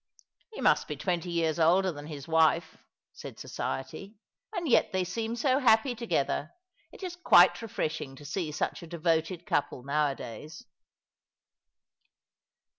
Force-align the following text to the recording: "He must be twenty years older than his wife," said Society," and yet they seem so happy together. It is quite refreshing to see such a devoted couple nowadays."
"He 0.51 0.61
must 0.61 0.87
be 0.87 0.95
twenty 0.97 1.29
years 1.29 1.59
older 1.59 1.91
than 1.91 2.07
his 2.07 2.27
wife," 2.27 2.75
said 3.13 3.37
Society," 3.37 4.15
and 4.55 4.67
yet 4.67 4.91
they 4.91 5.03
seem 5.03 5.35
so 5.35 5.59
happy 5.59 5.93
together. 5.93 6.49
It 6.91 7.03
is 7.03 7.15
quite 7.15 7.61
refreshing 7.61 8.15
to 8.15 8.25
see 8.25 8.51
such 8.51 8.81
a 8.81 8.87
devoted 8.87 9.45
couple 9.45 9.83
nowadays." 9.83 10.65